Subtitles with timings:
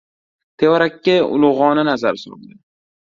[0.61, 2.57] Tevarakka ulug‘ona nazar soldi.